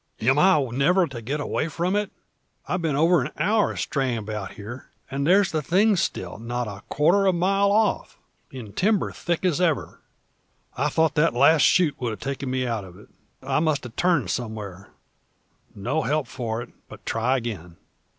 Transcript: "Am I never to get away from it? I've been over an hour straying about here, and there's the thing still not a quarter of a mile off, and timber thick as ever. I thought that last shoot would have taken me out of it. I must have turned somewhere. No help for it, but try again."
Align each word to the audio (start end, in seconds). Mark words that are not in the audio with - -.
"Am 0.19 0.39
I 0.39 0.59
never 0.71 1.05
to 1.05 1.21
get 1.21 1.39
away 1.39 1.67
from 1.67 1.95
it? 1.95 2.11
I've 2.67 2.81
been 2.81 2.95
over 2.95 3.21
an 3.21 3.29
hour 3.37 3.75
straying 3.75 4.17
about 4.17 4.53
here, 4.53 4.89
and 5.11 5.27
there's 5.27 5.51
the 5.51 5.61
thing 5.61 5.95
still 5.95 6.39
not 6.39 6.67
a 6.67 6.81
quarter 6.89 7.27
of 7.27 7.35
a 7.35 7.37
mile 7.37 7.71
off, 7.71 8.17
and 8.51 8.75
timber 8.75 9.11
thick 9.11 9.45
as 9.45 9.61
ever. 9.61 10.01
I 10.75 10.89
thought 10.89 11.13
that 11.13 11.35
last 11.35 11.61
shoot 11.61 12.01
would 12.01 12.09
have 12.09 12.19
taken 12.19 12.49
me 12.49 12.65
out 12.65 12.83
of 12.83 12.97
it. 12.97 13.09
I 13.43 13.59
must 13.59 13.83
have 13.83 13.95
turned 13.95 14.31
somewhere. 14.31 14.89
No 15.75 16.01
help 16.01 16.25
for 16.25 16.63
it, 16.63 16.69
but 16.89 17.05
try 17.05 17.37
again." 17.37 17.77